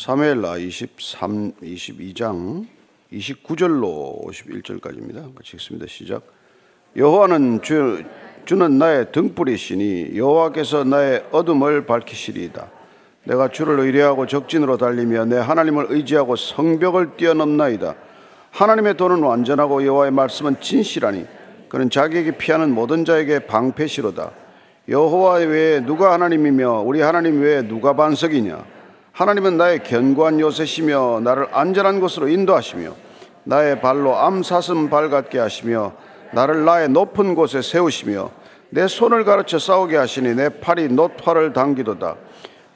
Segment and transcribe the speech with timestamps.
[0.00, 2.64] 사무엘라 23, 22장
[3.12, 5.34] 29절로 51절까지입니다.
[5.34, 5.84] 같이 읽습니다.
[5.86, 6.22] 시작.
[6.96, 8.02] 여호와는 주,
[8.46, 12.70] 주는 나의 등불이시니 여호와께서 나의 어둠을 밝히시리이다.
[13.24, 17.94] 내가 주를 의뢰하고 적진으로 달리며 내 하나님을 의지하고 성벽을 뛰어넘나이다.
[18.52, 21.26] 하나님의 도는 완전하고 여호와의 말씀은 진실하니
[21.68, 24.30] 그는 자기에게 피하는 모든 자에게 방패시로다.
[24.88, 28.79] 여호와 외에 누가 하나님이며 우리 하나님 외에 누가 반석이냐?
[29.20, 32.94] 하나님은 나의 견고한 요새시며 나를 안전한 곳으로 인도하시며
[33.44, 35.92] 나의 발로 암사슴 발 같게 하시며
[36.32, 38.30] 나를 나의 높은 곳에 세우시며
[38.70, 42.16] 내 손을 가르쳐 싸우게 하시니 내 팔이 노팔을 당기도다.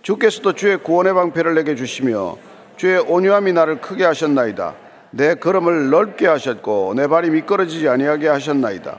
[0.03, 2.37] 주께서도 주의 구원의 방패를 내게 주시며
[2.77, 4.75] 주의 온유함이 나를 크게 하셨나이다.
[5.13, 8.99] 내 걸음을 넓게 하셨고 내 발이 미끄러지지 아니하게 하셨나이다.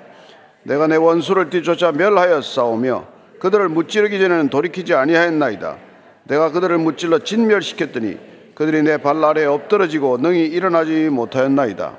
[0.63, 3.05] 내가 내 원수를 뒤쫓아 멸하여 싸우며
[3.39, 5.85] 그들을 무찌르기 전에는 돌이키지 아니하였나이다.
[6.25, 8.17] 내가 그들을 무찔러 진멸시켰더니
[8.55, 11.97] 그들이 내 발 아래에 엎드러지고 능히 일어나지 못하였나이다.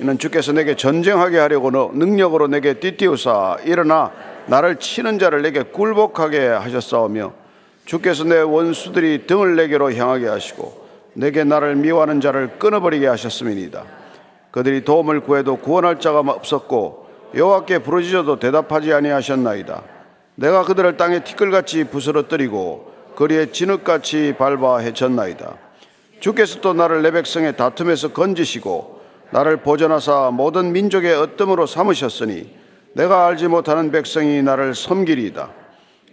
[0.00, 4.10] 이는 주께서 내게 전쟁하게 하려고 능력으로 내게 띠띠우사 일어나
[4.46, 7.32] 나를 치는 자를 내게 굴복하게 하셨사오며
[7.84, 13.84] 주께서 내 원수들이 등을 내게로 향하게 하시고 내게 나를 미워하는 자를 끊어버리게 하셨음이니이다.
[14.50, 19.82] 그들이 도움을 구해도 구원할 자가 없었고 여호와께 부르짖어도 대답하지 아니하셨나이다.
[20.36, 25.56] 내가 그들을 땅에 티끌같이 부스러뜨리고 거리에 진흙같이 밟아 헤쳤나이다.
[26.20, 32.54] 주께서 또 나를 내 백성의 다툼에서 건지시고 나를 보존하사 모든 민족의 어뜸으로 삼으셨으니
[32.94, 35.50] 내가 알지 못하는 백성이 나를 섬기리이다.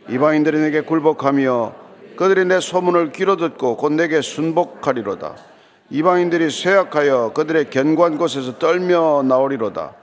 [0.09, 1.73] 이방인들이 내게 굴복하며
[2.15, 5.35] 그들이 내 소문을 귀로 듣고 곧 내게 순복하리로다.
[5.91, 9.93] 이방인들이 쇠약하여 그들의 견고한 곳에서 떨며 나오리로다.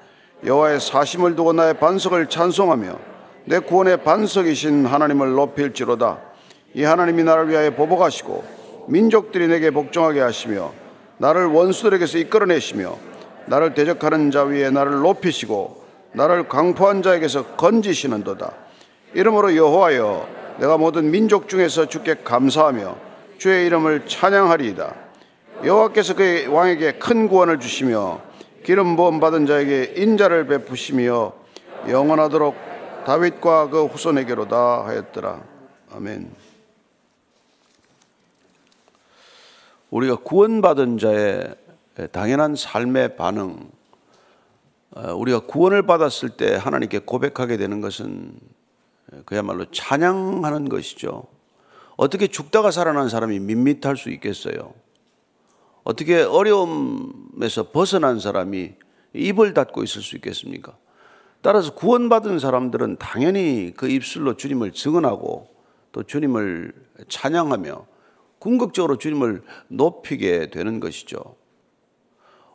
[0.45, 2.99] 여호와의 사심을 두고 나의 반석을 찬송하며
[3.47, 6.28] 내 구원의 반석이신 하나님을 높일지로다.
[6.74, 8.44] 이 하나님이 나를 위하여 보복하시고
[8.88, 10.72] 민족들이 내게 복종하게 하시며
[11.19, 12.97] 나를 원수들에게서 이끌어내시며
[13.47, 18.52] 나를 대적하는 자 위에 나를 높이시고 나를 강포한 자에게서 건지시는도다.
[19.14, 20.28] 이름으로 여호와여
[20.58, 22.96] 내가 모든 민족 중에서 주께 감사하며
[23.39, 24.95] 주의 이름을 찬양하리이다.
[25.64, 28.20] 여호와께서 그의 왕에게 큰 구원을 주시며
[28.64, 31.33] 기름 부음 받은 자에게 인자를 베푸시며
[31.89, 32.55] 영원하도록
[33.07, 35.40] 다윗과 그 후손에게로다 하였더라.
[35.95, 36.48] 아멘.
[39.91, 41.55] 우리가 구원받은 자의
[42.13, 43.71] 당연한 삶의 반응,
[44.91, 48.35] 어, 우리가 구원을 받았을 때 하나님께 고백하게 되는 것은
[49.25, 51.27] 그야말로 찬양하는 것이죠.
[51.97, 54.75] 어떻게 죽다가 살아난 사람이 밋밋할 수 있겠어요?
[55.83, 58.75] 어떻게 어려움에서 벗어난 사람이
[59.15, 60.77] 입을 닫고 있을 수 있겠습니까?
[61.41, 65.49] 따라서 구원받은 사람들은 당연히 그 입술로 주님을 증언하고
[65.93, 66.75] 또 주님을
[67.09, 67.87] 찬양하며
[68.39, 71.37] 궁극적으로 주님을 높이게 되는 것이죠.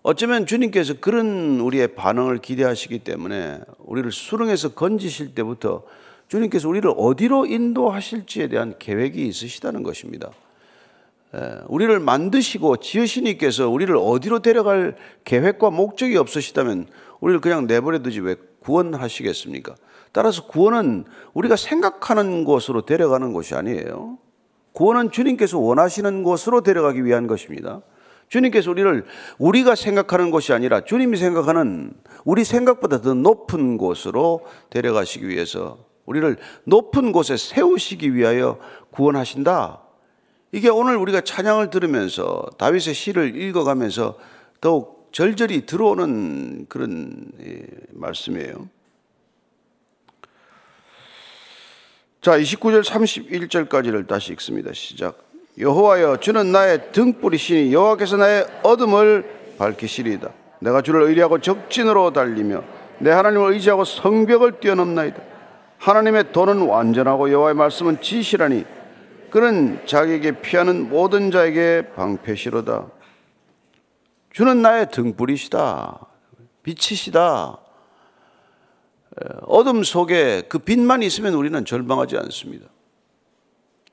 [0.01, 5.83] 어쩌면 주님께서 그런 우리의 반응을 기대하시기 때문에 우리를 수렁에서 건지실 때부터
[6.27, 10.29] 주님께서 우리를 어디로 인도하실지에 대한 계획이 있으시다는 것입니다.
[11.67, 16.87] 우리를 만드시고 지으시니께서 우리를 어디로 데려갈 계획과 목적이 없으시다면
[17.21, 19.75] 우리를 그냥 내버려 두지 왜 구원하시겠습니까?
[20.11, 24.17] 따라서 구원은 우리가 생각하는 곳으로 데려가는 것이 아니에요.
[24.73, 27.81] 구원은 주님께서 원하시는 곳으로 데려가기 위한 것입니다.
[28.27, 29.05] 주님께서 우리를
[29.37, 31.93] 우리가 생각하는 것이 아니라 주님이 생각하는
[32.25, 38.57] 우리 생각보다 더 높은 곳으로 데려가시기 위해서 우리를 높은 곳에 세우시기 위하여
[38.91, 39.81] 구원하신다.
[40.51, 44.17] 이게 오늘 우리가 찬양을 들으면서 다윗의 시를 읽어가면서
[44.61, 48.67] 더욱 절절히 들어오는 그런 예, 말씀이에요.
[52.23, 54.71] 자, 29절 31절까지를 다시 읽습니다.
[54.71, 55.17] 시작.
[55.59, 60.29] 여호와여 주는 나의 등불이시니 여호와께서 나의 어둠을 밝히시리이다.
[60.59, 62.63] 내가 주를 의리하고 적진으로 달리며
[62.99, 65.21] 내 하나님을 의지하고 성벽을 뛰어넘나이다.
[65.79, 68.63] 하나님의 도는 완전하고 여호와의 말씀은 지시라니
[69.29, 72.85] 그는 자기에게 피하는 모든 자에게 방패시로다.
[74.31, 75.99] 주는 나의 등불이시다.
[76.63, 77.62] 빛이시다.
[79.41, 82.67] 어둠 속에 그 빛만 있으면 우리는 절망하지 않습니다.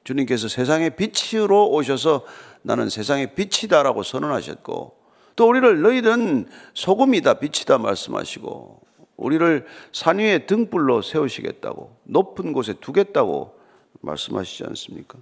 [0.04, 2.24] 주님께서 세상의 빛으로 오셔서
[2.62, 4.96] 나는 세상의 빛이다라고 선언하셨고
[5.36, 8.80] 또 우리를 너희들은 소금이다 빛이다 말씀하시고
[9.16, 13.58] 우리를 산 위에 등불로 세우시겠다고 높은 곳에 두겠다고
[14.00, 15.18] 말씀하시지 않습니까?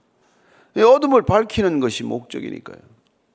[0.76, 2.78] 어둠을 밝히는 것이 목적이니까요.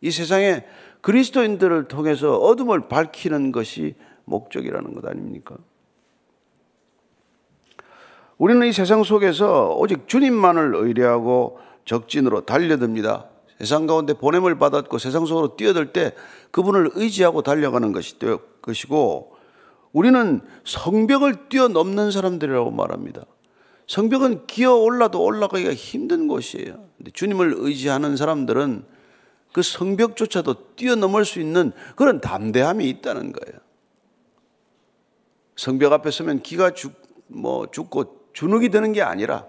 [0.02, 0.64] 이 세상에
[1.02, 3.96] 그리스도인들을 통해서 어둠을 밝히는 것이
[4.26, 5.58] 목적이라는 것 아닙니까?
[8.44, 13.30] 우리는 이 세상 속에서 오직 주님만을 의뢰하고 적진으로 달려듭니다.
[13.58, 16.12] 세상 가운데 보냄을 받았고 세상 속으로 뛰어들 때
[16.52, 18.16] 그분을 의지하고 달려가는 것이
[18.62, 19.34] 것이고
[19.94, 23.22] 우리는 성벽을 뛰어넘는 사람들이라고 말합니다.
[23.88, 26.84] 성벽은 기어 올라도 올라가기가 힘든 곳이에요.
[27.14, 28.84] 주님을 의지하는 사람들은
[29.54, 33.58] 그 성벽조차도 뛰어넘을 수 있는 그런 담대함이 있다는 거예요.
[35.56, 36.92] 성벽 앞에 서면 기가 죽,
[37.28, 39.46] 뭐 죽고 주눅이 드는 게 아니라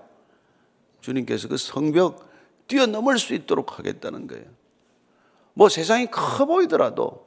[1.00, 2.28] 주님께서 그 성벽
[2.68, 4.46] 뛰어넘을 수 있도록 하겠다는 거예요.
[5.54, 7.26] 뭐 세상이 커 보이더라도,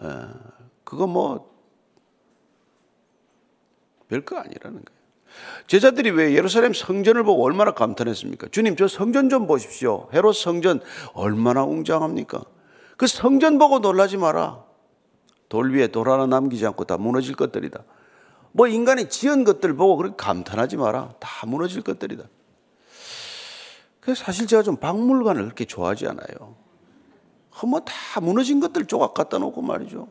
[0.00, 0.04] 에,
[0.84, 1.50] 그거 뭐
[4.08, 5.00] 별거 아니라는 거예요.
[5.68, 8.48] 제자들이 왜 예루살렘 성전을 보고 얼마나 감탄했습니까?
[8.50, 10.08] 주님, 저 성전 좀 보십시오.
[10.12, 10.80] 헤롯 성전
[11.12, 12.42] 얼마나 웅장합니까?
[12.96, 14.64] 그 성전 보고 놀라지 마라.
[15.48, 17.82] 돌 위에 돌 하나 남기지 않고 다 무너질 것들이다.
[18.52, 21.14] 뭐 인간이 지은 것들 보고 그렇게 감탄하지 마라.
[21.20, 22.24] 다 무너질 것들이다.
[24.00, 26.56] 그래서 사실 제가 좀 박물관을 그렇게 좋아하지 않아요.
[27.62, 30.08] 뭐다 무너진 것들 조각 갖다 놓고 말이죠.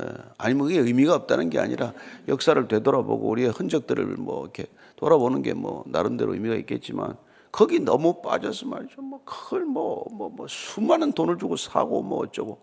[0.00, 0.04] 예.
[0.38, 1.92] 아니면 그게 의미가 없다는 게 아니라
[2.28, 4.66] 역사를 되돌아보고 우리의 흔적들을 뭐 이렇게
[4.96, 7.16] 돌아보는 게 뭐 나름대로 의미가 있겠지만
[7.52, 9.02] 거기 너무 빠져서 말이죠.
[9.02, 12.60] 뭐 그걸 뭐, 뭐, 뭐 수많은 돈을 주고 사고 뭐 어쩌고.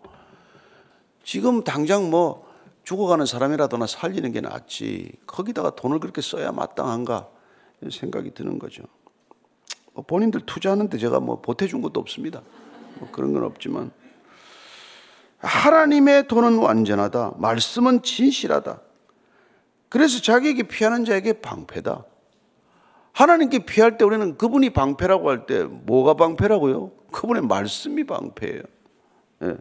[1.22, 2.47] 지금 당장 뭐
[2.88, 5.12] 죽어가는 사람이라도 나 살리는 게 낫지.
[5.26, 7.28] 거기다가 돈을 그렇게 써야 마땅한가
[7.92, 8.82] 생각이 드는 거죠.
[9.92, 12.40] 뭐 본인들 투자하는데 제가 뭐 보태준 것도 없습니다.
[12.98, 13.90] 뭐 그런 건 없지만
[15.36, 17.34] 하나님의 돈은 완전하다.
[17.36, 18.80] 말씀은 진실하다.
[19.90, 22.06] 그래서 자기에게 피하는 자에게 방패다.
[23.12, 26.92] 하나님께 피할 때 우리는 그분이 방패라고 할 때 뭐가 방패라고요?
[27.12, 28.62] 그분의 말씀이 방패예요.
[29.42, 29.56] 예.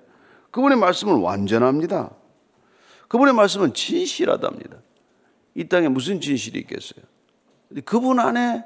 [0.51, 2.11] 그분의 말씀은 완전합니다.
[3.07, 4.77] 그분의 말씀은 진실하답니다.
[5.55, 7.03] 이 땅에 무슨 진실이 있겠어요?
[7.85, 8.63] 그분 안에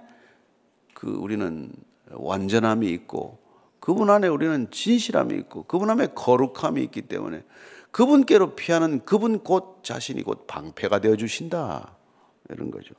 [0.94, 1.72] 그 우리는
[2.12, 3.40] 완전함이 있고
[3.80, 7.44] 그분 안에 우리는 진실함이 있고 그분 안에 거룩함이 있기 때문에
[7.92, 11.96] 그분께로 피하는 그분 곧 자신이 곧 방패가 되어 주신다.
[12.50, 12.94] 이런 거죠.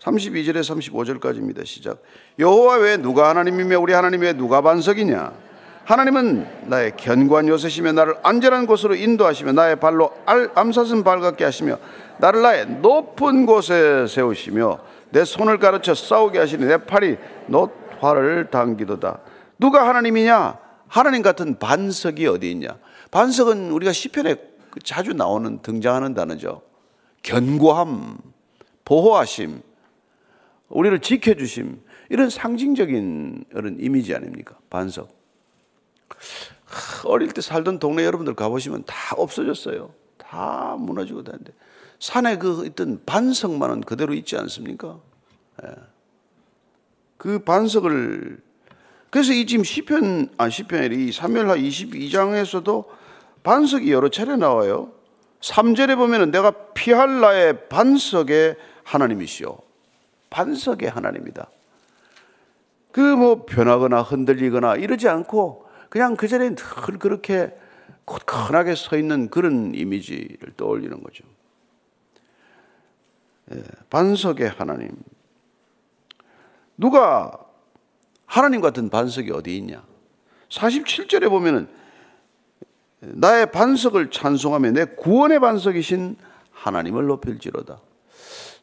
[0.00, 1.64] 32절에 35절까지입니다.
[1.64, 2.02] 시작.
[2.38, 5.51] 여호와 외 누가 하나님이며 우리 하나님 외 누가 반석이냐?
[5.84, 11.78] 하나님은 나의 견고한 요새시며 나를 안전한 곳으로 인도하시며 나의 발로 알, 암사슴 발같게 하시며
[12.18, 14.78] 나를 나의 높은 곳에 세우시며
[15.10, 17.16] 내 손을 가르쳐 싸우게 하시니 내 팔이
[17.48, 19.18] 놋화를 당기도다.
[19.58, 20.58] 누가 하나님이냐?
[20.86, 22.76] 하나님 같은 반석이 어디 있냐?
[23.10, 24.36] 반석은 우리가 시편에
[24.84, 26.62] 자주 나오는 등장하는 단어죠.
[27.22, 28.18] 견고함,
[28.84, 29.62] 보호하심,
[30.68, 34.56] 우리를 지켜주심 이런 상징적인 그런 이미지 아닙니까?
[34.70, 35.21] 반석.
[37.04, 39.92] 어릴 때 살던 동네 여러분들 가보시면 다 없어졌어요.
[40.18, 41.52] 다 무너지고 다는데
[41.98, 44.98] 산에 그 있던 반석만은 그대로 있지 않습니까?
[45.64, 45.68] 예.
[47.16, 48.40] 그 반석을
[49.10, 52.86] 그래서 이 지금 시편 아 시편이 3멸하 22장에서도
[53.42, 54.92] 반석이 여러 차례 나와요.
[55.40, 59.58] 3절에 보면은 내가 피할 나의 반석의 하나님이시오.
[60.30, 61.50] 반석의 하나님이다.
[62.90, 65.61] 그 뭐 변하거나 흔들리거나 이러지 않고
[65.92, 67.54] 그냥 그 자리에 늘 그렇게
[68.06, 71.22] 굳건하게 서 있는 그런 이미지를 떠올리는 거죠.
[73.52, 74.88] 예, 반석의 하나님.
[76.78, 77.30] 누가
[78.24, 79.84] 하나님 같은 반석이 어디 있냐?
[80.48, 81.68] 47절에 보면은
[83.00, 86.16] 나의 반석을 찬송하며 내 구원의 반석이신
[86.52, 87.82] 하나님을 높일지로다.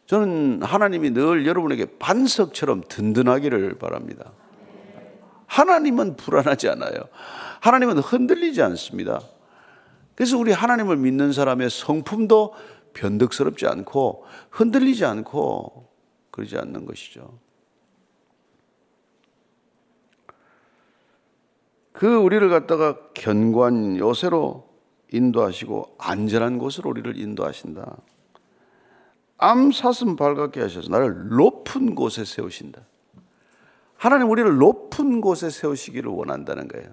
[0.08, 4.32] 저는 하나님이 늘 여러분에게 반석처럼 든든하기를 바랍니다.
[5.50, 6.96] 하나님은 불안하지 않아요.
[7.60, 9.22] 하나님은 흔들리지 않습니다.
[10.16, 12.54] 그래서 우리 하나님을 믿는 사람의 성품도
[12.94, 15.90] 변덕스럽지 않고 흔들리지 않고
[16.32, 17.40] 그러지 않는 것이죠.
[21.92, 24.70] 그 우리를 갖다가 견고한 요새로
[25.12, 27.98] 인도하시고 안전한 곳으로 우리를 인도하신다.
[29.38, 32.82] 암 사슴 발갛게 하셔서 나를 높은 곳에 세우신다.
[34.00, 36.88] 하나님 우리를 높은 곳에 세우시기를 원한다는 거예요.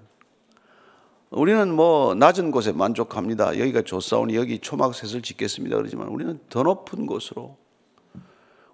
[1.29, 3.57] 우리는 뭐 낮은 곳에 만족합니다.
[3.57, 5.77] 여기가 좋사오니 여기 초막셋을 짓겠습니다.
[5.77, 7.55] 그러지만 우리는 더 높은 곳으로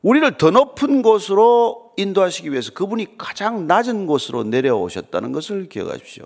[0.01, 6.25] 우리를 더 높은 곳으로 인도하시기 위해서 그분이 가장 낮은 곳으로 내려오셨다는 것을 기억하십시오.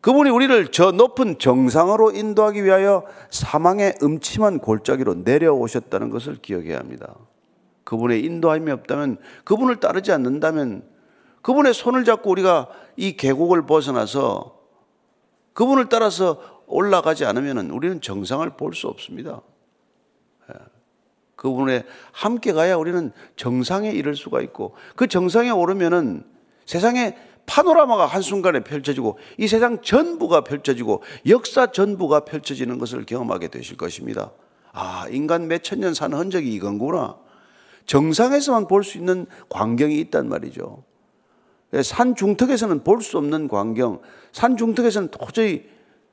[0.00, 7.14] 그분이 우리를 저 높은 정상으로 인도하기 위하여 사망의 음침한 골짜기로 내려오셨다는 것을 기억해야 합니다.
[7.88, 10.82] 그분의 인도함이 없다면, 그분을 따르지 않는다면,
[11.40, 14.58] 그분의 손을 잡고 우리가 이 계곡을 벗어나서
[15.54, 19.40] 그분을 따라서 올라가지 않으면 우리는 정상을 볼 수 없습니다.
[21.36, 26.24] 그분에 함께 가야 우리는 정상에 이를 수가 있고 그 정상에 오르면은
[26.66, 27.16] 세상에
[27.46, 34.32] 파노라마가 한순간에 펼쳐지고 이 세상 전부가 펼쳐지고 역사 전부가 펼쳐지는 것을 경험하게 되실 것입니다.
[34.72, 37.27] 아, 인간 몇 천년 사는 흔적이 이건구나.
[37.88, 40.84] 정상에서만 볼 수 있는 광경이 있단 말이죠.
[41.82, 44.00] 산 중턱에서는 볼 수 없는 광경,
[44.32, 45.64] 산 중턱에서는 도저히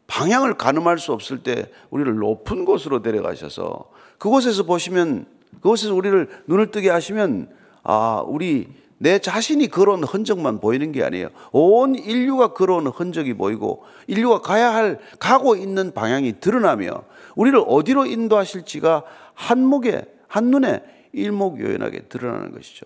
[0.08, 5.25] 방향을 가늠할 수 없을 때 우리를 높은 곳으로 데려가셔서 그곳에서 보시면
[5.62, 7.50] 그곳에서 우리를 눈을 뜨게 하시면
[7.84, 8.67] 아, 우리
[8.98, 11.27] 내 자신이 걸어온 흔적만 보이는 게 아니에요.
[11.51, 17.03] 온 인류가 걸어온 흔적이 보이고 인류가 가야 할 가고 있는 방향이 드러나며
[17.36, 19.03] 우리를 어디로 인도하실지가
[19.34, 20.82] 한목에 한눈에
[21.15, 22.86] 일목요연하게 드러나는 것이죠.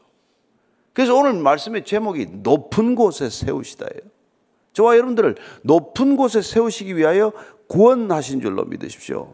[0.94, 4.12] 그래서 오늘 말씀의 제목이 높은 곳에 세우시다예요.
[4.74, 7.32] 저와 여러분들을 높은 곳에 세우시기 위하여
[7.68, 9.34] 구원하신 줄로 믿으십시오.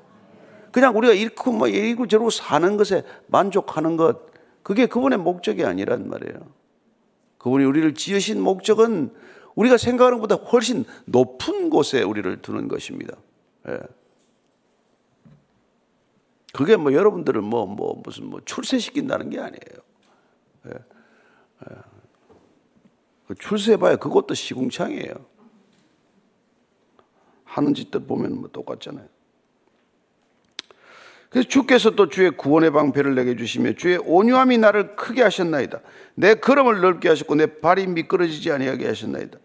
[0.72, 4.28] 그냥 우리가 이렇고 뭐 이리고 저리고 사는 것에 만족하는 것,
[4.62, 6.40] 그게 그분의 목적이 아니란 말이에요.
[7.38, 9.14] 그분이 우리를 지으신 목적은
[9.56, 13.16] 우리가 생각하는 것보다 훨씬 높은 곳에 우리를 두는 것입니다.
[13.70, 13.80] 예.
[16.56, 19.60] 그게 뭐 여러분들을 뭐, 뭐, 무슨 뭐 출세시킨다는 게 아니에요.
[20.68, 20.72] 예.
[20.72, 21.76] 예.
[23.28, 25.14] 그 출세해봐야 그것도 시궁창이에요.
[27.44, 29.06] 하는 짓들 보면 뭐 똑같잖아요.
[31.30, 35.82] 그래서 주께서 또 주의 구원의 방패를 내게 주시며 주의 온유함이 나를 크게 하셨나이다.
[36.14, 39.40] 내 걸음을 넓게 하셨고 내 발이 미끄러지지 아니하게 하셨나이다.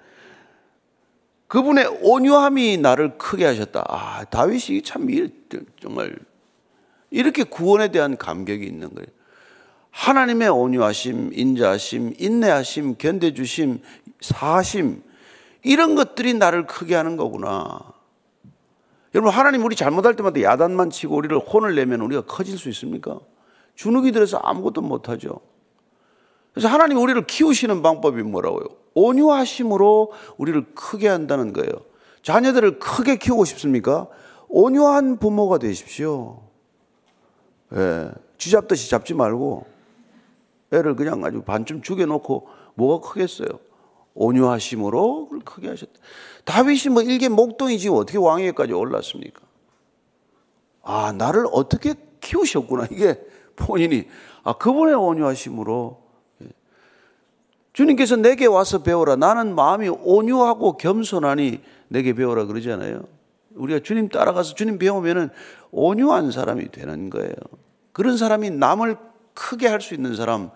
[1.48, 3.84] 그분의 온유함이 나를 크게 하셨다.
[3.88, 5.08] 아, 다윗이 참
[5.80, 6.16] 정말
[7.10, 9.08] 이렇게 구원에 대한 감격이 있는 거예요.
[9.90, 13.80] 하나님의 온유하심, 인자하심, 인내하심, 견뎌주심,
[14.20, 15.02] 사심
[15.62, 17.80] 이런 것들이 나를 크게 하는 거구나.
[19.14, 23.18] 여러분 하나님 우리 잘못할 때마다 야단만 치고 우리를 혼을 내면 우리가 커질 수 있습니까?
[23.74, 25.40] 주눅이 들어서 아무것도 못하죠.
[26.52, 28.64] 그래서 하나님 우리를 키우시는 방법이 뭐라고요?
[28.94, 31.70] 온유하심으로 우리를 크게 한다는 거예요.
[32.22, 34.06] 자녀들을 크게 키우고 싶습니까?
[34.48, 36.42] 온유한 부모가 되십시오.
[37.74, 39.66] 예, 쥐 잡듯이 잡지 말고
[40.72, 43.48] 애를 그냥 아주 반쯤 죽여놓고 뭐가 크겠어요?
[44.14, 45.92] 온유하심으로 그걸 크게 하셨다.
[46.44, 49.42] 다윗이 뭐 일개 목동이지 어떻게 왕위에까지 올랐습니까?
[50.82, 52.88] 아, 나를 어떻게 키우셨구나.
[52.90, 53.20] 이게
[53.56, 54.06] 본인이,
[54.42, 56.02] 아, 그분의 온유하심으로.
[56.42, 56.46] 예.
[57.72, 59.16] 주님께서 내게 와서 배워라.
[59.16, 63.04] 나는 마음이 온유하고 겸손하니 내게 배워라 그러잖아요.
[63.54, 65.30] 우리가 주님 따라가서 주님 배우면은
[65.70, 67.34] 온유한 사람이 되는 거예요.
[67.92, 68.96] 그런 사람이 남을
[69.34, 70.50] 크게 할 수 있는 사람,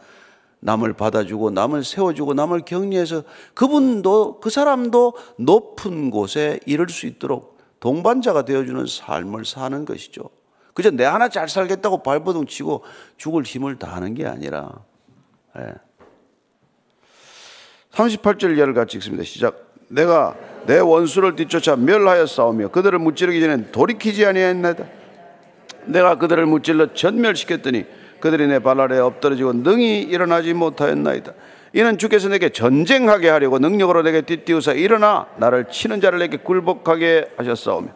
[0.61, 3.23] 남을 받아주고 남을 세워주고 남을 격려해서
[3.55, 10.31] 그분도 그 사람도 높은 곳에 이를 수 있도록 동반자가 되어주는 삶을 사는 것이죠.
[10.73, 12.83] 그저 내 하나 잘 살겠다고 발버둥 치고
[13.17, 14.85] 죽을 힘을 다하는 게 아니라.
[15.59, 15.75] 예.
[17.93, 19.23] 38절 이하를 같이 읽습니다.
[19.23, 19.64] 시작.
[19.89, 20.35] 내가
[20.67, 24.85] 내 원수를 뒤쫓아 멸하여 싸우며 그들을 무찌르기 전에 돌이키지 아니하였나이다.
[25.87, 27.85] 내가 그들을 무찔러 전멸시켰더니
[28.21, 31.33] 그들이 내 발 아래 엎드러지고 능히 일어나지 못하였나이다.
[31.75, 37.89] 이는 주께서 내게 전쟁하게 하려고 능력으로 내게 띠띠우사 일어나 나를 치는 자를 내게 굴복하게 하셨사오며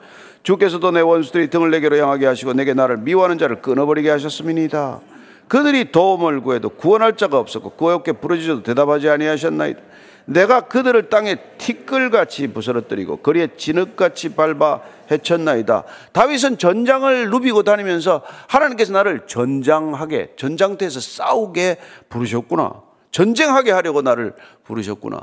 [0.43, 5.01] 주께서도 내 원수들이 등을 내게로 향하게 하시고 내게 나를 미워하는 자를 끊어버리게 하셨음이니이다.
[5.47, 9.81] 그들이 도움을 구해도 구원할 자가 없었고 구하옵게 부르짖어도 대답하지 아니하셨나이다.
[10.29, 15.85] 내가 그들을 땅에 티끌같이 부스러뜨리고 거리에 진흙같이 밟아 해쳤나이다.
[16.13, 21.79] 다윗은 전장을 누비고 다니면서 하나님께서 나를 전장하게 전장터에서 싸우게
[22.11, 22.83] 부르셨구나.
[23.11, 25.23] 전쟁하게 하려고 나를 부르셨구나.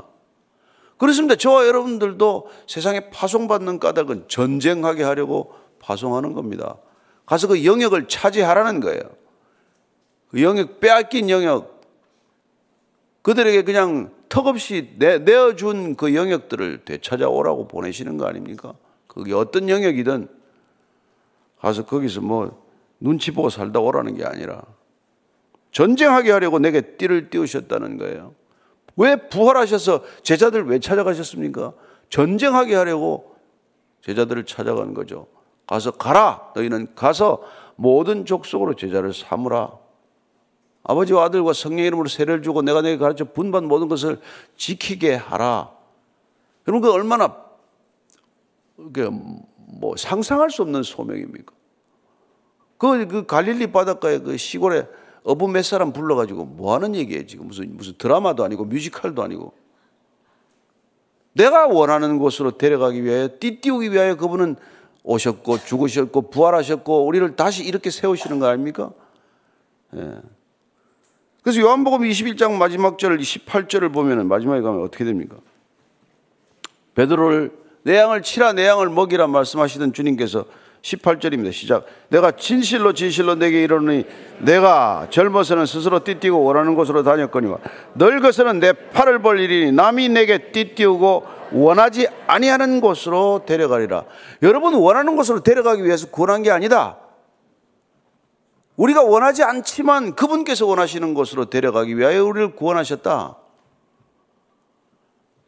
[0.98, 1.36] 그렇습니다.
[1.36, 6.76] 저와 여러분들도 세상에 파송받는 까닭은 전쟁하게 하려고 파송하는 겁니다.
[7.26, 9.02] 가서 그 영역을 차지하라는 거예요.
[10.30, 11.80] 그 영역, 빼앗긴 영역,
[13.22, 18.74] 그들에게 그냥 턱없이 내, 내어준 그 영역들을 되찾아오라고 보내시는 거 아닙니까?
[19.06, 20.28] 그게 어떤 영역이든
[21.60, 22.62] 가서 거기서 뭐
[23.00, 24.62] 눈치 보고 살다 오라는 게 아니라
[25.72, 28.34] 전쟁하게 하려고 내게 띠를 띄우셨다는 거예요.
[28.96, 31.72] 왜 부활하셔서 제자들 왜 찾아가셨습니까?
[32.08, 33.36] 전쟁하게 하려고
[34.02, 35.26] 제자들을 찾아간 거죠.
[35.66, 36.52] 가서 가라.
[36.54, 37.42] 너희는 가서
[37.74, 39.72] 모든 족속으로 제자를 삼으라.
[40.88, 44.20] 아버지와 아들과 성령 이름으로 세례를 주고 내가 내게 가르쳐 분반 모든 것을
[44.56, 45.72] 지키게 하라.
[46.68, 47.44] 여러분 그 얼마나
[48.92, 51.52] 그뭐 상상할 수 없는 소명입니까?
[52.78, 54.86] 그, 그 갈릴리 바닷가에 그 시골에
[55.24, 59.54] 어부 몇 사람 불러가지고 뭐 하는 얘기예요 지금 무슨 무슨 드라마도 아니고 뮤지컬도 아니고
[61.32, 64.56] 내가 원하는 곳으로 데려가기 위하여 띠띠우기 위하여 그분은
[65.02, 68.92] 오셨고 죽으셨고 부활하셨고 우리를 다시 이렇게 세우시는 거 아닙니까?
[69.96, 70.20] 예.
[71.46, 75.36] 그래서 요한복음 21장 마지막 절 18절을 보면은 마지막에 가면 어떻게 됩니까?
[76.96, 77.52] 베드로를
[77.84, 80.46] 내 양을 치라 내 양을 먹이라 말씀하시던 주님께서
[80.82, 81.52] 18절입니다.
[81.52, 81.86] 시작.
[82.08, 84.06] 내가 진실로 진실로 내게 이르노니
[84.40, 87.58] 내가 젊어서는 스스로 띠띠고 원하는 곳으로 다녔거니와
[87.94, 94.02] 늙어서는 내 팔을 벌 일이니 남이 내게 띠띠우고 원하지 아니하는 곳으로 데려가리라.
[94.42, 96.96] 여러분 원하는 곳으로 데려가기 위해서 구원한 게 아니다.
[98.76, 103.36] 우리가 원하지 않지만 그분께서 원하시는 곳으로 데려가기 위하여 우리를 구원하셨다.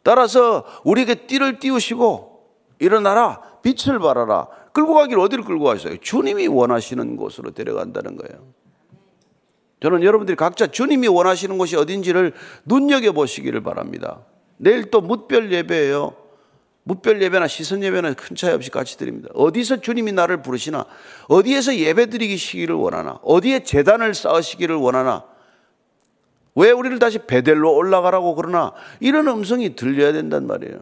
[0.03, 2.47] 따라서 우리에게 띠를 띄우시고
[2.79, 5.99] 일어나라 빛을 발하라 끌고 가기를 어디를 끌고 가셨어요?
[5.99, 8.47] 주님이 원하시는 곳으로 데려간다는 거예요.
[9.81, 12.33] 저는 여러분들이 각자 주님이 원하시는 곳이 어딘지를
[12.65, 14.21] 눈여겨 보시기를 바랍니다.
[14.57, 16.28] 내일 또 묻별 예배예요.
[16.89, 19.29] 묻별 예배나 시선 예배나 큰 차이 없이 같이 드립니다.
[19.35, 20.87] 어디서 주님이 나를 부르시나,
[21.29, 25.27] 어디에서 예배 드리기시기를 원하나, 어디에 재단을 쌓으시기를 원하나,
[26.55, 30.81] 왜 우리를 다시 베델로 올라가라고 그러나, 이런 음성이 들려야 된단 말이에요.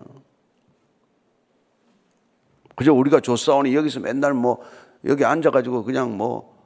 [2.77, 4.61] 그저 우리가 조사오니 여기서 맨날 뭐,
[5.07, 6.57] 여기 앉아가지고 그냥 뭐,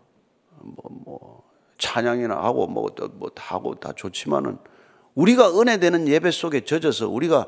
[0.60, 1.42] 뭐, 뭐,
[1.78, 4.58] 찬양이나 하고 뭐, 또 뭐, 다 하고 다 좋지만은,
[5.14, 7.46] 우리가 은혜되는 예배 속에 젖어서 우리가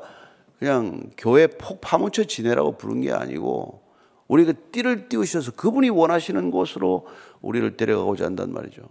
[0.62, 3.82] 그냥 교회 폭 파묻혀 지내라고 부른 게 아니고
[4.28, 7.08] 우리가 띠를 띄우셔서 그분이 원하시는 곳으로
[7.40, 8.82] 우리를 데려가고자 한단 말이죠.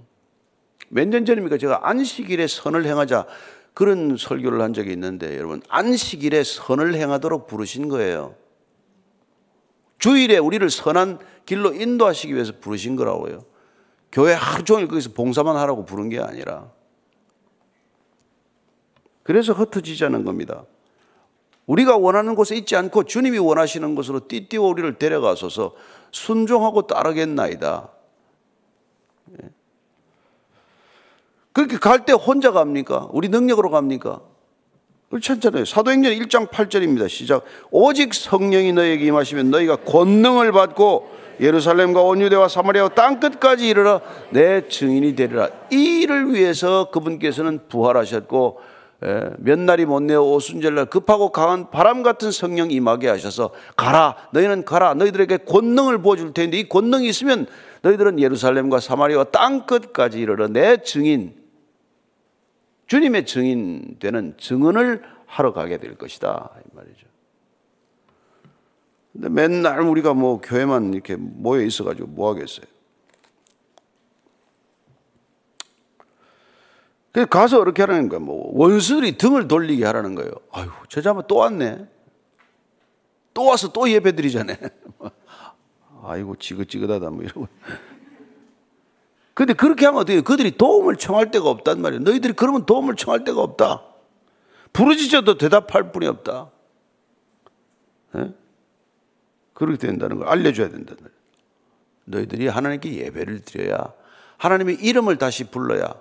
[0.90, 1.58] 몇 년 전입니까?
[1.58, 3.26] 제가 안식일에 선을 행하자
[3.74, 8.36] 그런 설교를 한 적이 있는데 여러분 안식일에 선을 행하도록 부르신 거예요.
[9.98, 13.46] 주일에 우리를 선한 길로 인도하시기 위해서 부르신 거라고요.
[14.12, 16.70] 교회 하루 종일 거기서 봉사만 하라고 부른 게 아니라
[19.24, 20.66] 그래서 흩어지자는 겁니다.
[21.72, 25.72] 우리가 원하는 곳에 있지 않고 주님이 원하시는 곳으로 띠띠워 우리를 데려가소서
[26.12, 27.90] 순종하고 따르겠나이다.
[29.42, 29.50] 예.
[31.54, 33.08] 그렇게 갈 때 혼자 갑니까?
[33.14, 34.20] 우리 능력으로 갑니까?
[35.10, 35.64] 그렇지 않잖아요.
[35.64, 37.08] 사도행전 1장 8절입니다.
[37.08, 37.46] 시작.
[37.72, 41.10] 오직 성령이 너에게 임하시면 너희가 권능을 받고
[41.40, 45.50] 예루살렘과 온 유대와 사마리아와 땅 끝까지 이르러 내 증인이 되리라.
[45.72, 48.72] 이 일을 위해서 그분께서는 부활하셨고 예,
[49.38, 54.94] 몇 날이 못 내어 오순절날 급하고 강한 바람 같은 성령 임하게 하셔서 가라 너희는 가라
[54.94, 57.48] 너희들에게 권능을 보여줄 텐데 이 권능이 있으면
[57.82, 61.34] 너희들은 예루살렘과 사마리아와 땅 끝까지 이르러 내 증인
[62.86, 67.08] 주님의 증인 되는 증언을 하러 가게 될 것이다 이 말이죠.
[69.14, 72.66] 근데 맨날 우리가 뭐 교회만 이렇게 모여 있어가지고 뭐 하겠어요?
[77.12, 78.22] 그래서 가서 이렇게 하라는 거예요.
[78.22, 80.32] 뭐 원수들이 등을 돌리게 하라는 거예요.
[80.52, 81.88] 아유, 저 자만 또 왔네.
[83.34, 84.58] 또 와서 또 예배 드리자네.
[86.04, 87.48] 아이고, 지긋지긋하다, 뭐 이러고.
[89.34, 92.04] 근데 그렇게 하면 어떻게 그들이 도움을 청할 데가 없단 말이에요.
[92.04, 93.84] 너희들이 그러면 도움을 청할 데가 없다.
[94.74, 96.52] 부르짖어도 대답할 뿐이 없다.
[98.14, 98.34] 네?
[99.54, 101.16] 그렇게 된다는 걸 알려줘야 된다는 거예요.
[102.06, 103.94] 너희들이 하나님께 예배를 드려야
[104.38, 105.94] 하나님의 이름을 다시 불러야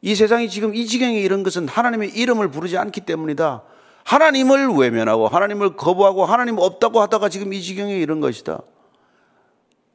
[0.00, 3.62] 이 세상이 지금 이 지경에 이런 것은 하나님의 이름을 부르지 않기 때문이다.
[4.04, 8.60] 하나님을 외면하고 하나님을 거부하고 하나님 없다고 하다가 지금 이 지경에 이런 것이다.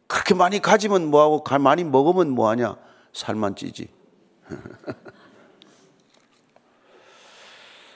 [0.07, 2.75] 그렇게 많이 가지면 뭐하고 많이 먹으면 뭐하냐?
[3.13, 3.87] 살만 찌지.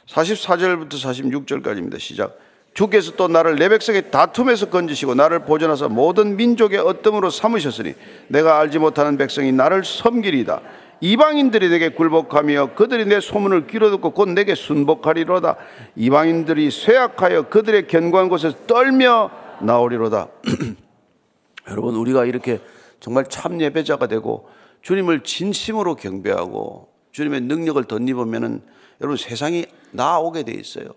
[0.08, 2.00] 44절부터 46절까지입니다.
[2.00, 2.40] 시작.
[2.74, 7.96] 주께서 또 나를 내 백성의 다툼에서 건지시고 나를 보존하사 모든 민족의 어뜸으로 삼으셨으니
[8.28, 10.62] 내가 알지 못하는 백성이 나를 섬기리다.
[11.00, 15.58] 이방인들이 내게 굴복하며 그들이 내 소문을 길어듣고 곧 내게 순복하리로다.
[15.96, 19.30] 이방인들이 쇠약하여 그들의 견고한 곳에서 떨며
[19.62, 20.30] 나오리로다.
[21.70, 22.60] 여러분 우리가 이렇게
[23.00, 24.50] 정말 참 예배자가 되고
[24.82, 28.62] 주님을 진심으로 경배하고 주님의 능력을 덧입으면은
[29.02, 30.90] 여러분 세상이 나오게 돼 있어요.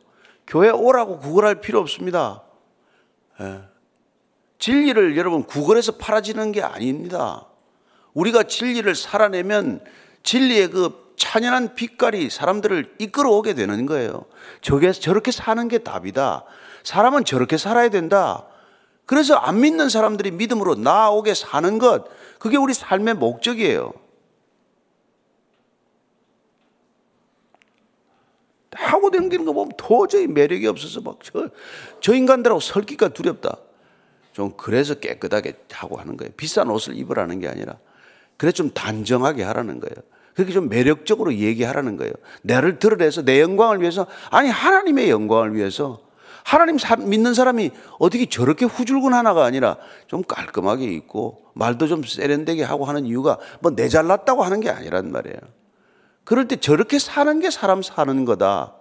[0.47, 2.43] 교회 오라고 구걸할 필요 없습니다.
[3.41, 3.61] 예.
[4.59, 7.47] 진리를 여러분 구걸해서 팔아지는 게 아닙니다.
[8.15, 9.85] 우리가 진리를 살아내면
[10.23, 14.25] 진리의 그 찬연한 빛깔이 사람들을 이끌어오게 되는 거예요.
[14.63, 16.45] 저게 저렇게 사는 게 답이다.
[16.83, 18.47] 사람은 저렇게 살아야 된다.
[19.05, 22.07] 그래서 안 믿는 사람들이 믿음으로 나오게 사는 것,
[22.39, 23.93] 그게 우리 삶의 목적이에요.
[28.73, 31.49] 하고 댕기는 거 보면 도저히 매력이 없어서 막 저,
[32.01, 33.57] 저 인간들하고 설기가 두렵다.
[34.33, 36.33] 좀 그래서 깨끗하게 하고 하는 거예요.
[36.37, 37.79] 비싼 옷을 입으라는 게 아니라.
[38.41, 39.95] 그래 좀 단정하게 하라는 거예요.
[40.35, 42.15] 그렇게 좀 매력적으로 얘기하라는 거예요.
[42.41, 46.01] 나를 드러내서 내 영광을 위해서 아니 하나님의 영광을 위해서
[46.43, 49.77] 하나님 믿는 사람이 어떻게 저렇게 후줄근 하나가 아니라
[50.07, 55.13] 좀 깔끔하게 있고 말도 좀 세련되게 하고 하는 이유가 뭐 내 잘났다고 하는 게 아니란
[55.13, 55.37] 말이에요.
[56.25, 58.73] 그럴 때 저렇게 사는 게 사람 사는 거다.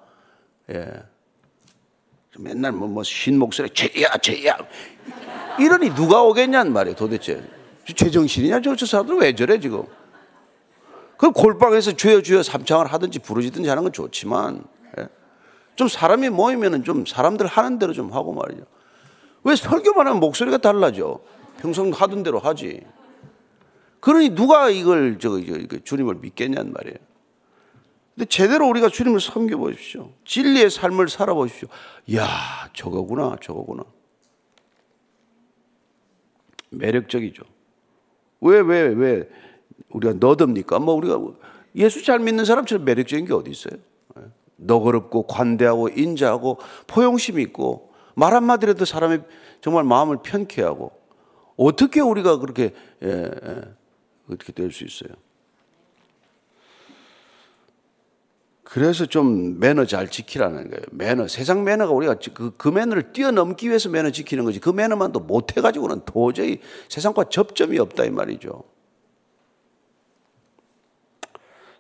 [0.72, 0.88] 예.
[2.38, 4.56] 맨날 뭐, 뭐, 신 목소리, 죄야, 죄야.
[5.60, 7.59] 이러니 누가 오겠냔 말이에요, 도대체.
[7.94, 9.84] 제정신이냐, 저, 저 사람들 왜 저래, 지금.
[11.18, 14.64] 그럼 골방에서 죄여, 죄여 삼창을 하든지 부르지든지 하는 건 좋지만,
[14.98, 15.10] 예?
[15.76, 18.64] 좀 사람이 모이면은 좀 사람들 하는 대로 좀 하고 말이죠.
[19.44, 21.20] 왜 설교만 하면 목소리가 달라져?
[21.58, 22.82] 평소 하던 대로 하지.
[24.00, 26.98] 그러니 누가 이걸, 저, 저, 주님을 믿겠냔 말이에요.
[28.16, 30.12] 근데 제대로 우리가 주님을 섬겨 보십시오.
[30.26, 31.70] 진리의 삶을 살아 보십시오.
[32.16, 33.84] 야 저거구나, 저거구나.
[36.70, 37.44] 매력적이죠.
[38.42, 39.30] 왜, 왜, 왜
[39.90, 40.80] 우리가 너듭니까?
[40.80, 41.20] 뭐 우리가
[41.76, 43.80] 예수 잘 믿는 사람처럼 매력적인 게 어디 있어요?
[44.58, 49.24] 너그럽고 관대하고 인자하고 포용심 있고 말 한마디라도 사람의
[49.62, 50.92] 정말 마음을 편케 하고
[51.56, 52.74] 어떻게 우리가 그렇게
[53.04, 53.62] 예, 예,
[54.30, 55.16] 어떻게 될 수 있어요?
[58.70, 60.84] 그래서 좀 매너 잘 지키라는 거예요.
[60.92, 61.28] 매너.
[61.28, 64.60] 세상 매너가 우리가 그, 그 매너를 뛰어넘기 위해서 매너 지키는 거지.
[64.60, 68.64] 그 매너만도 못해가지고는 도저히 세상과 접점이 없다 이 말이죠.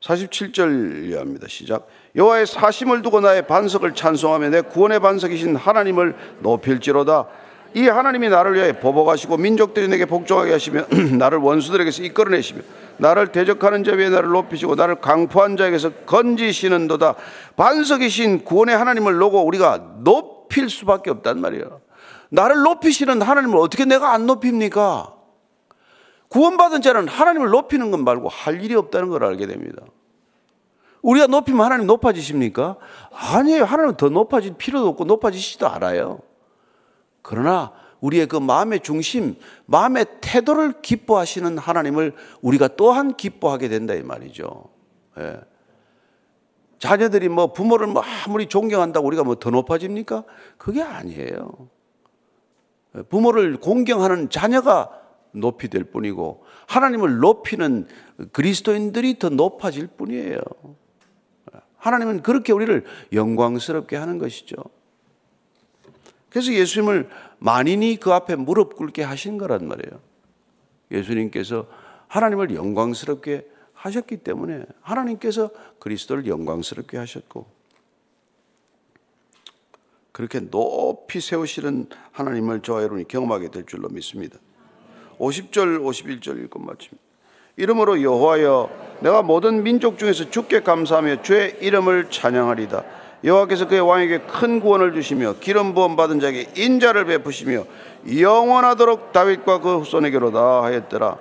[0.02, 1.48] 47절 이해합니다.
[1.48, 1.88] 시작.
[2.16, 7.28] 여호와의 사심을 두고 나의 반석을 찬송하며 내 구원의 반석이신 하나님을 높일지로다.
[7.76, 10.86] 이 하나님이 나를 위해 보복하시고 민족들이 내게 복종하게 하시며
[11.18, 12.62] 나를 원수들에게서 이끌어내시며
[12.98, 17.16] 나를 대적하는 자 위에 나를 높이시고 나를 강포한 자에게서 건지시는도다.
[17.56, 21.82] 반석이신 구원의 하나님을 놓고 우리가 높일 수밖에 없단 말이에요.
[22.30, 25.16] 나를 높이시는 하나님을 어떻게 내가 안 높입니까?
[26.30, 29.82] 구원받은 자는 하나님을 높이는 것 말고 할 일이 없다는 걸 알게 됩니다.
[31.02, 32.76] 우리가 높이면 하나님 높아지십니까?
[33.12, 33.64] 아니에요.
[33.64, 36.20] 하나님은 더 높아질 필요도 없고 높아지시지도 않아요
[37.22, 44.70] 그러나 우리의 그 마음의 중심, 마음의 태도를 기뻐하시는 하나님을 우리가 또한 기뻐하게 된다 이 말이죠.
[45.20, 45.40] 예.
[46.80, 50.24] 자녀들이 뭐 부모를 뭐 아무리 존경한다고 우리가 뭐 더 높아집니까?
[50.58, 51.70] 그게 아니에요.
[52.96, 54.90] 예, 부모를 공경하는 자녀가
[55.32, 57.88] 높이 될 뿐이고 하나님을 높이는
[58.32, 60.40] 그리스도인들이 더 높아질 뿐이에요.
[61.78, 64.56] 하나님은 그렇게 우리를 영광스럽게 하는 것이죠.
[66.30, 70.00] 그래서 예수님을 만인이 그 앞에 무릎 꿇게 하신 거란 말이에요.
[70.92, 71.68] 예수님께서
[72.08, 77.48] 하나님을 영광스럽게 하셨기 때문에 하나님께서 그리스도를 영광스럽게 하셨고
[80.12, 84.38] 그렇게 높이 세우시는 하나님을 저와 여러분이 경험하게 될 줄로 믿습니다.
[85.18, 86.98] 50절 51절 읽고 마칩니다.
[87.56, 92.99] 이름으로 여호와여 내가 모든 민족 중에서 주께 감사하며 주의 이름을 찬양하리다.
[93.24, 97.66] 여호와께서 그의 왕에게 큰 구원을 주시며 기름 부음 받은 자에게 인자를 베푸시며
[98.18, 101.18] 영원하도록 다윗과 그 후손에게로다 하였더라.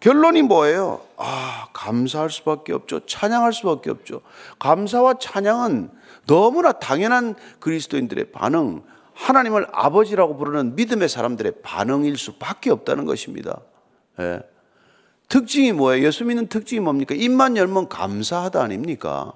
[0.00, 1.00] 결론이 뭐예요?
[1.16, 3.00] 아, 감사할 수밖에 없죠.
[3.06, 4.20] 찬양할 수밖에 없죠.
[4.58, 5.90] 감사와 찬양은
[6.26, 8.82] 너무나 당연한 그리스도인들의 반응,
[9.14, 13.60] 하나님을 아버지라고 부르는 믿음의 사람들의 반응일 수밖에 없다는 것입니다.
[14.20, 14.40] 예.
[15.28, 16.06] 특징이 뭐예요?
[16.06, 17.14] 예수 믿는 특징이 뭡니까?
[17.14, 19.32] 입만 열면 감사하다 아닙니까?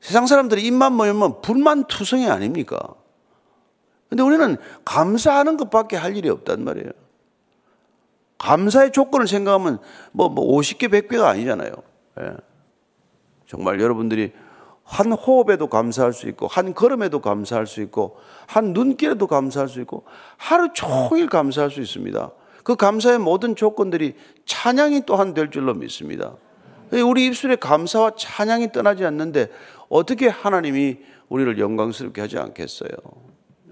[0.00, 2.78] 세상 사람들이 입만 모으면 불만 투성이 아닙니까?
[4.08, 6.90] 근데 우리는 감사하는 것밖에 할 일이 없단 말이에요.
[8.38, 9.78] 감사의 조건을 생각하면
[10.12, 11.72] 뭐, 뭐 50개, 100개가 아니잖아요.
[12.20, 12.36] 예.
[13.46, 14.32] 정말 여러분들이
[14.84, 20.04] 한 호흡에도 감사할 수 있고, 한 걸음에도 감사할 수 있고, 한 눈길에도 감사할 수 있고,
[20.36, 22.30] 하루 종일 감사할 수 있습니다.
[22.62, 26.36] 그 감사의 모든 조건들이 찬양이 또한 될 줄로 믿습니다.
[26.92, 29.50] 우리 입술에 감사와 찬양이 떠나지 않는데
[29.88, 32.90] 어떻게 하나님이 우리를 영광스럽게 하지 않겠어요?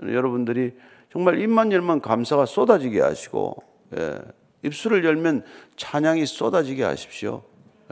[0.03, 0.75] 여러분들이
[1.13, 3.63] 정말 입만 열면 감사가 쏟아지게 하시고
[3.97, 4.19] 예,
[4.63, 5.45] 입술을 열면
[5.77, 7.43] 찬양이 쏟아지게 하십시오.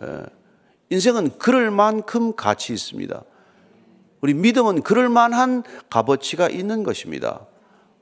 [0.02, 0.22] 예,
[0.90, 3.22] 인생은 그럴 만큼 가치 있습니다.
[4.20, 7.46] 우리 믿음은 그럴 만한 값어치가 있는 것입니다.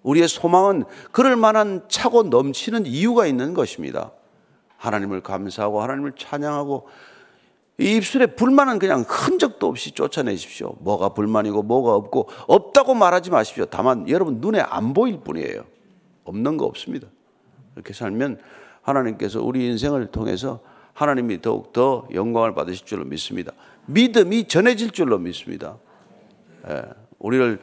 [0.02, 4.12] 우리의 소망은 그럴 만한 차고 넘치는 이유가 있는 것입니다.
[4.76, 6.88] 하나님을 감사하고 하나님을 찬양하고
[7.81, 10.75] 이 입술에 불만은 그냥 흔적도 없이 쫓아내십시오.
[10.81, 13.64] 뭐가 불만이고 뭐가 없고 없다고 말하지 마십시오.
[13.64, 15.64] 다만 여러분 눈에 안 보일 뿐이에요.
[16.25, 17.09] 없는 거 없습니다.
[17.75, 18.38] 이렇게 살면
[18.83, 20.61] 하나님께서 우리 인생을 통해서
[20.93, 23.53] 하나님이 더욱 더 영광을 받으실 줄로 믿습니다.
[23.87, 25.79] 믿음이 전해질 줄로 믿습니다.
[26.69, 26.83] 예,
[27.19, 27.61] 우리를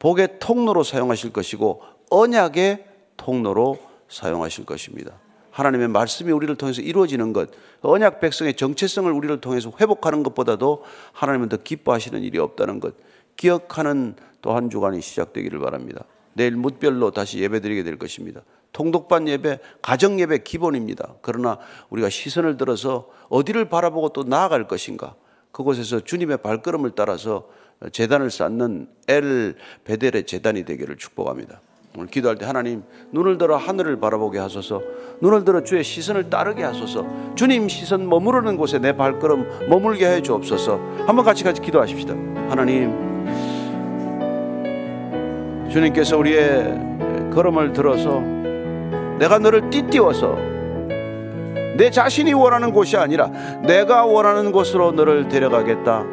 [0.00, 3.78] 복의 통로로 사용하실 것이고 언약의 통로로
[4.08, 5.12] 사용하실 것입니다.
[5.60, 7.50] 하나님의 말씀이 우리를 통해서 이루어지는 것,
[7.82, 12.94] 언약 백성의 정체성을 우리를 통해서 회복하는 것보다도 하나님은 더 기뻐하시는 일이 없다는 것,
[13.36, 16.04] 기억하는 또 한 주간이 시작되기를 바랍니다.
[16.32, 18.40] 내일 묻별로 다시 예배드리게 될 것입니다.
[18.72, 21.14] 통독반 예배, 가정 예배 기본입니다.
[21.20, 21.58] 그러나
[21.90, 25.14] 우리가 시선을 들어서 어디를 바라보고 또 나아갈 것인가?
[25.52, 27.48] 그곳에서 주님의 발걸음을 따라서
[27.92, 31.60] 재단을 쌓는 엘 베델의 재단이 되기를 축복합니다.
[31.96, 34.80] 오늘 기도할 때 하나님 눈을 들어 하늘을 바라보게 하소서.
[35.20, 37.04] 눈을 들어 주의 시선을 따르게 하소서.
[37.34, 40.78] 주님 시선 머무르는 곳에 내 발걸음 머물게 해 주옵소서.
[41.06, 42.14] 한번 같이 같이 기도하십시다.
[42.48, 43.10] 하나님
[45.68, 48.20] 주님께서 우리의 걸음을 들어서
[49.18, 50.36] 내가 너를 띠띠워서
[51.76, 53.30] 내 자신이 원하는 곳이 아니라
[53.66, 56.04] 내가 원하는 곳으로 너를 데려가겠다.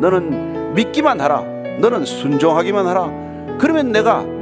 [0.00, 1.42] 너는 믿기만 하라.
[1.80, 3.10] 너는 순종하기만 하라.
[3.58, 4.33] 그러면 내가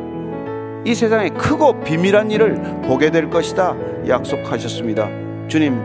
[0.85, 3.77] 이 세상에 크고 비밀한 일을 보게 될 것이다
[4.09, 5.09] 약속하셨습니다.
[5.47, 5.81] 주님,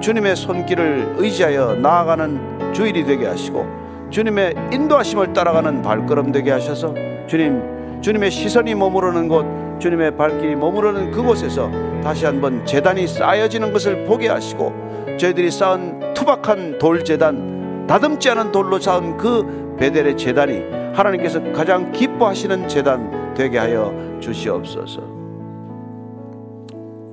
[0.00, 3.66] 주님의 손길을 의지하여 나아가는 주일이 되게 하시고
[4.10, 6.94] 주님의 인도하심을 따라가는 발걸음 되게 하셔서
[7.26, 9.44] 주님, 주님의 시선이 머무르는 곳,
[9.80, 11.70] 주님의 발길이 머무르는 그곳에서
[12.02, 14.72] 다시 한번 재단이 쌓여지는 것을 보게 하시고
[15.18, 20.62] 저희들이 쌓은 투박한 돌 재단, 다듬지 않은 돌로 쌓은 그 베델의 재단이
[20.94, 25.00] 하나님께서 가장 기뻐하시는 재단 되게 하여 주시옵소서.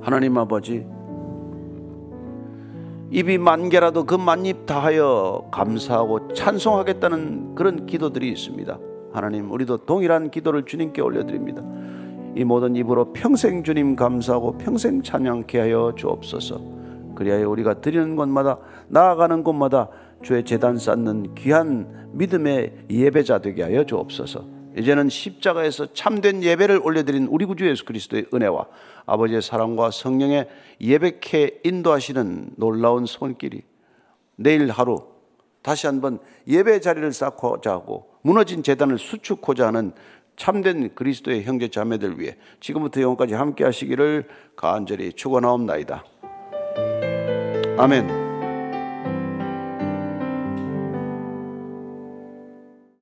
[0.00, 0.84] 하나님 아버지,
[3.12, 8.76] 입이 만 개라도 그 만입 다하여 감사하고 찬송하겠다는 그런 기도들이 있습니다.
[9.12, 11.62] 하나님, 우리도 동일한 기도를 주님께 올려드립니다.
[12.34, 16.60] 이 모든 입으로 평생 주님 감사하고 평생 찬양케 하여 주옵소서.
[17.14, 18.58] 그리하여 우리가 드리는 곳마다
[18.88, 19.90] 나아가는 곳마다
[20.22, 24.55] 주의 재단 쌓는 귀한 믿음의 예배자 되게 하여 주옵소서.
[24.76, 28.66] 이제는 십자가에서 참된 예배를 올려드린 우리 구주 예수 그리스도의 은혜와
[29.06, 30.48] 아버지의 사랑과 성령의
[30.80, 33.62] 예배케 인도하시는 놀라운 손길이
[34.36, 35.06] 내일 하루
[35.62, 39.92] 다시 한번 예배 자리를 쌓고자 하고 무너진 재단을 수축하자 하는
[40.36, 46.04] 참된 그리스도의 형제 자매들 위해 지금부터 영원까지 함께 하시기를 간절히 축원하옵나이다.
[47.78, 48.25] 아멘.